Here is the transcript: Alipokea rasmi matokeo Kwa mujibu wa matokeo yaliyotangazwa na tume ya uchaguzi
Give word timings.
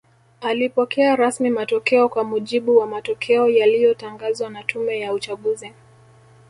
Alipokea 0.41 1.15
rasmi 1.15 1.49
matokeo 1.49 2.09
Kwa 2.09 2.23
mujibu 2.23 2.77
wa 2.77 2.87
matokeo 2.87 3.47
yaliyotangazwa 3.49 4.49
na 4.49 4.63
tume 4.63 4.99
ya 4.99 5.13
uchaguzi 5.13 5.73